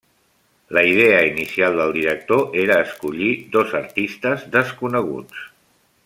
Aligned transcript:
La 0.75 0.81
idea 0.91 1.19
inicial 1.27 1.77
del 1.81 1.93
director 1.99 2.57
era 2.63 2.79
escollir 2.87 3.31
dos 3.59 3.75
artistes 3.83 4.47
desconeguts. 4.59 5.45